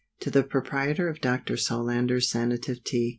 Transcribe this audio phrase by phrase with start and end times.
[0.23, 1.55] _To the Proprietor of Dr.
[1.57, 3.09] Solander's Sanative Tea.